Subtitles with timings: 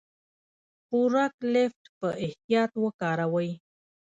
[0.87, 3.51] فورک لیفټ په احتیاط وکاروئ.